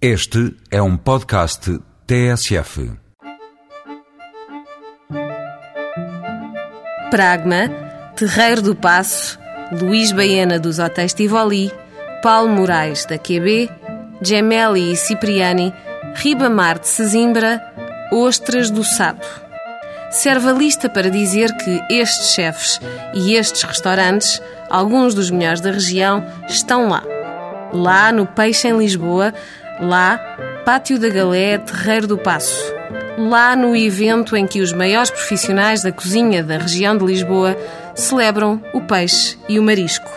Este 0.00 0.54
é 0.70 0.82
um 0.82 0.94
podcast 0.94 1.80
TSF. 2.06 2.92
Pragma, 7.10 7.70
Terreiro 8.14 8.60
do 8.60 8.76
Passo, 8.76 9.38
Luís 9.72 10.12
Baena 10.12 10.58
dos 10.58 10.78
Hotéis 10.78 11.14
Tivoli, 11.14 11.72
Paulo 12.22 12.50
Moraes 12.50 13.06
da 13.06 13.16
QB, 13.16 13.70
Gemelli 14.20 14.92
e 14.92 14.96
Cipriani, 14.96 15.72
Ribamar 16.14 16.78
de 16.78 16.88
Sesimbra, 16.88 17.62
Ostras 18.12 18.70
do 18.70 18.84
Sado. 18.84 19.26
Serve 20.10 20.50
a 20.50 20.52
lista 20.52 20.90
para 20.90 21.10
dizer 21.10 21.56
que 21.56 21.82
estes 21.90 22.34
chefes 22.34 22.78
e 23.14 23.34
estes 23.34 23.62
restaurantes, 23.62 24.42
alguns 24.68 25.14
dos 25.14 25.30
melhores 25.30 25.62
da 25.62 25.70
região, 25.70 26.22
estão 26.50 26.86
lá. 26.86 27.02
Lá 27.72 28.12
no 28.12 28.26
Peixe 28.26 28.68
em 28.68 28.76
Lisboa, 28.76 29.32
Lá, 29.80 30.18
Pátio 30.64 30.98
da 30.98 31.08
Galé, 31.08 31.58
Terreiro 31.58 32.06
do 32.06 32.18
Passo. 32.18 32.74
Lá 33.18 33.54
no 33.54 33.76
evento 33.76 34.36
em 34.36 34.46
que 34.46 34.60
os 34.60 34.72
maiores 34.72 35.10
profissionais 35.10 35.82
da 35.82 35.92
cozinha 35.92 36.42
da 36.42 36.58
região 36.58 36.96
de 36.96 37.04
Lisboa 37.04 37.56
celebram 37.94 38.62
o 38.72 38.80
peixe 38.80 39.38
e 39.48 39.58
o 39.58 39.62
marisco. 39.62 40.10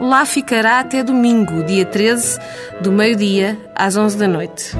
Lá 0.00 0.24
ficará 0.24 0.80
até 0.80 1.02
domingo, 1.02 1.62
dia 1.64 1.84
13, 1.84 2.38
do 2.80 2.92
meio-dia 2.92 3.58
às 3.74 3.96
11 3.96 4.16
da 4.18 4.28
noite. 4.28 4.72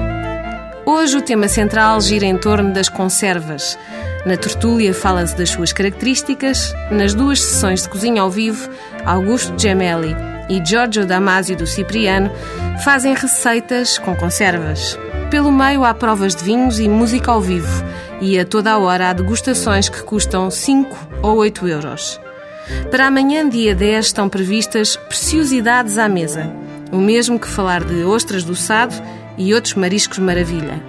Hoje 0.85 1.17
o 1.17 1.21
tema 1.21 1.47
central 1.47 1.99
gira 2.01 2.25
em 2.25 2.37
torno 2.37 2.73
das 2.73 2.89
conservas. 2.89 3.77
Na 4.25 4.37
tertúlia 4.37 4.93
fala-se 4.93 5.35
das 5.35 5.49
suas 5.49 5.71
características. 5.73 6.73
Nas 6.91 7.13
duas 7.13 7.41
sessões 7.41 7.83
de 7.83 7.89
cozinha 7.89 8.21
ao 8.21 8.29
vivo, 8.29 8.69
Augusto 9.05 9.53
Gemelli 9.57 10.15
e 10.49 10.63
Giorgio 10.63 11.05
Damasio 11.05 11.57
do 11.57 11.67
Cipriano 11.67 12.31
fazem 12.83 13.13
receitas 13.13 13.97
com 13.97 14.15
conservas. 14.15 14.97
Pelo 15.29 15.51
meio 15.51 15.83
há 15.83 15.93
provas 15.93 16.35
de 16.35 16.43
vinhos 16.43 16.79
e 16.79 16.87
música 16.87 17.31
ao 17.31 17.41
vivo, 17.41 17.83
e 18.21 18.39
a 18.39 18.45
toda 18.45 18.71
a 18.71 18.77
hora 18.77 19.09
há 19.09 19.13
degustações 19.13 19.89
que 19.89 20.03
custam 20.03 20.49
5 20.49 20.95
ou 21.21 21.37
8 21.37 21.67
euros. 21.67 22.19
Para 22.91 23.07
amanhã, 23.07 23.47
dia 23.47 23.73
10, 23.73 24.07
estão 24.07 24.29
previstas 24.29 24.95
preciosidades 24.95 25.97
à 25.97 26.07
mesa, 26.07 26.51
o 26.91 26.97
mesmo 26.97 27.39
que 27.39 27.47
falar 27.47 27.83
de 27.83 28.03
ostras 28.03 28.43
do 28.43 28.55
Sado 28.55 28.95
e 29.37 29.53
outros 29.53 29.73
mariscos 29.75 30.19
maravilha. 30.19 30.81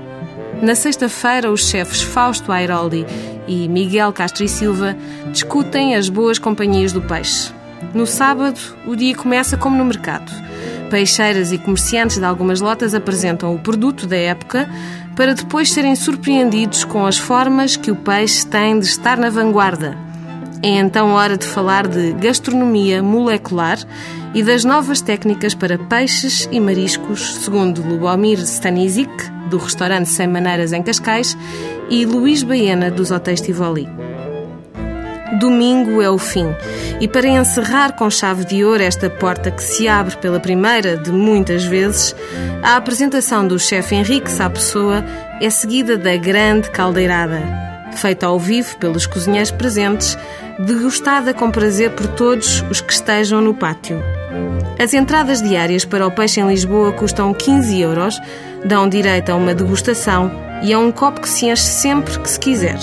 Na 0.63 0.75
sexta-feira, 0.75 1.51
os 1.51 1.69
chefes 1.69 2.03
Fausto 2.03 2.51
Airoldi 2.51 3.07
e 3.47 3.69
Miguel 3.69 4.13
Castro 4.13 4.45
e 4.45 4.49
Silva 4.49 4.97
discutem 5.31 5.95
as 5.95 6.09
boas 6.09 6.39
companhias 6.39 6.93
do 6.93 7.01
peixe. 7.01 7.53
No 7.95 8.07
sábado, 8.07 8.59
o 8.87 8.97
dia 8.97 9.15
começa 9.15 9.57
como 9.57 9.77
no 9.77 9.85
mercado. 9.85 10.31
Peixeiras 10.91 11.53
e 11.53 11.59
comerciantes 11.59 12.19
de 12.19 12.25
algumas 12.25 12.61
lotas 12.61 12.95
apresentam 12.95 13.55
o 13.55 13.59
produto 13.59 14.07
da 14.07 14.17
época 14.17 14.69
para 15.15 15.35
depois 15.35 15.71
serem 15.71 15.95
surpreendidos 15.95 16.85
com 16.85 17.05
as 17.05 17.19
formas 17.19 17.77
que 17.77 17.91
o 17.91 17.97
peixe 17.97 18.47
tem 18.47 18.79
de 18.79 18.87
estar 18.87 19.19
na 19.19 19.31
vanguarda. 19.31 19.97
É 20.63 20.71
então 20.71 21.11
hora 21.11 21.37
de 21.37 21.47
falar 21.47 21.87
de 21.87 22.13
gastronomia 22.15 23.03
molecular 23.03 23.79
e 24.35 24.43
das 24.43 24.65
novas 24.65 25.01
técnicas 25.01 25.55
para 25.55 25.79
peixes 25.79 26.49
e 26.51 26.59
mariscos, 26.59 27.37
segundo 27.37 27.83
Lubomir 27.83 28.39
Stanisic, 28.41 29.11
do 29.49 29.59
restaurante 29.59 30.09
Sem 30.09 30.27
Maneiras 30.27 30.73
em 30.73 30.83
Cascais, 30.83 31.37
e 31.89 32.05
Luís 32.05 32.43
Baena, 32.43 32.91
dos 32.91 33.11
Hotéis 33.11 33.41
Tivoli. 33.41 34.08
Domingo 35.35 36.01
é 36.01 36.09
o 36.09 36.17
fim. 36.17 36.55
E 37.01 37.07
para 37.07 37.29
encerrar 37.29 37.93
com 37.93 38.09
chave 38.09 38.45
de 38.45 38.65
ouro 38.65 38.83
esta 38.83 39.11
porta 39.11 39.51
que 39.51 39.63
se 39.63 39.87
abre 39.87 40.17
pela 40.17 40.41
primeira 40.41 40.97
de 40.97 41.13
muitas 41.13 41.65
vezes, 41.65 42.17
a 42.63 42.77
apresentação 42.77 43.47
do 43.47 43.59
chefe 43.59 43.95
Henrique 43.95 44.31
Sá 44.31 44.49
Pessoa 44.49 45.05
é 45.41 45.51
seguida 45.51 45.99
da 45.99 46.17
grande 46.17 46.71
caldeirada, 46.71 47.43
feita 47.95 48.27
ao 48.27 48.39
vivo 48.39 48.77
pelos 48.79 49.07
cozinheiros 49.07 49.51
presentes, 49.51 50.17
degustada 50.59 51.35
com 51.35 51.51
prazer 51.51 51.91
por 51.91 52.07
todos 52.09 52.65
os 52.71 52.81
que 52.81 52.93
estejam 52.93 53.41
no 53.41 53.55
pátio. 53.55 54.03
As 54.79 54.95
entradas 54.95 55.43
diárias 55.43 55.85
para 55.85 56.07
o 56.07 56.11
peixe 56.11 56.41
em 56.41 56.49
Lisboa 56.49 56.93
custam 56.93 57.35
15 57.35 57.81
euros, 57.81 58.19
dão 58.65 58.89
direito 58.89 59.31
a 59.31 59.35
uma 59.35 59.55
degustação 59.55 60.31
e 60.63 60.73
a 60.73 60.79
um 60.79 60.91
copo 60.91 61.21
que 61.21 61.29
se 61.29 61.47
enche 61.47 61.65
sempre 61.65 62.19
que 62.19 62.31
se 62.31 62.41
quiser 62.41 62.79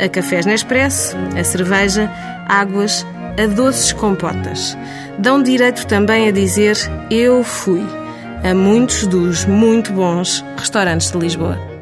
a 0.00 0.08
cafés 0.08 0.46
Nespresso, 0.46 1.16
a 1.38 1.44
cerveja, 1.44 2.10
águas, 2.48 3.06
a 3.42 3.46
doces 3.46 3.92
compotas. 3.92 4.76
Dão 5.18 5.42
direito 5.42 5.86
também 5.86 6.28
a 6.28 6.30
dizer 6.30 6.76
eu 7.10 7.42
fui 7.42 7.84
a 8.44 8.54
muitos 8.54 9.06
dos 9.06 9.44
muito 9.44 9.92
bons 9.92 10.44
restaurantes 10.56 11.10
de 11.10 11.18
Lisboa. 11.18 11.75